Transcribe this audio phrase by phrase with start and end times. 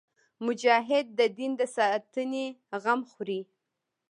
[0.45, 2.45] مجاهد د دین د ساتنې
[2.83, 3.41] غم خوري.